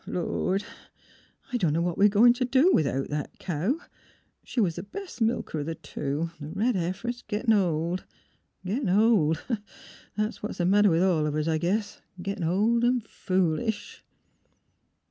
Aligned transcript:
Lord! 0.07 0.63
I 1.53 1.57
dunno 1.57 1.79
what 1.79 1.95
we're 1.95 2.09
goin' 2.09 2.33
t' 2.33 2.43
do 2.45 2.73
'thout 2.75 3.09
that 3.09 3.37
cow. 3.37 3.79
She 4.43 4.59
was 4.59 4.73
th' 4.73 4.91
best 4.91 5.21
milker 5.21 5.59
o' 5.59 5.63
th' 5.63 5.83
two; 5.83 6.31
the 6.39 6.47
red 6.47 6.75
heifer's 6.75 7.21
gittin' 7.21 7.53
old.... 7.53 8.05
Gittin' 8.65 8.89
old. 8.89 9.43
Tha's 10.17 10.41
what's 10.41 10.57
the 10.57 10.65
matter 10.65 10.89
with 10.89 11.03
all 11.03 11.27
of 11.27 11.35
us, 11.35 11.47
I 11.47 11.59
guess— 11.59 12.01
gittin' 12.23 12.43
old 12.43 12.83
an' 12.83 13.01
foolish." 13.01 14.03